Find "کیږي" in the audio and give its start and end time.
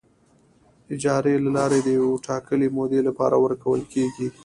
3.93-4.27